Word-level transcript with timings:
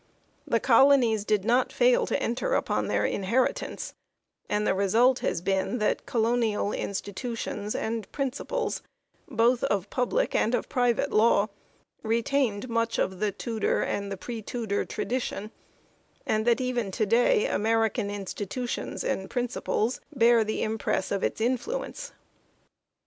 The 0.47 0.59
colonies 0.59 1.25
did 1.25 1.45
not 1.45 1.71
fail 1.71 2.07
to 2.07 2.19
enter 2.19 2.55
upon 2.55 2.87
their 2.87 3.05
inheritance; 3.05 3.93
and 4.49 4.65
the 4.65 4.73
result 4.73 5.19
has 5.19 5.41
been 5.41 5.77
that 5.77 6.07
colonial 6.07 6.71
institutions 6.73 7.75
and 7.75 8.11
principles, 8.11 8.81
both 9.29 9.63
of 9.65 9.91
public 9.91 10.33
and 10.33 10.55
of 10.55 10.67
private 10.67 11.11
law, 11.11 11.49
retained 12.01 12.67
much 12.67 12.97
of 12.97 13.19
the 13.19 13.31
Tudor 13.31 13.83
and 13.83 14.11
the 14.11 14.17
pre 14.17 14.41
Tudor 14.41 14.85
tradition, 14.85 15.51
and 16.25 16.47
that 16.47 16.59
even 16.59 16.89
to 16.89 17.05
day 17.05 17.47
Ameri 17.47 17.93
can 17.93 18.09
institutions 18.09 19.03
and 19.03 19.29
principles 19.29 20.01
bear 20.11 20.43
the 20.43 20.63
impress 20.63 21.11
of 21.11 21.23
its 21.23 21.39
influence. 21.39 22.11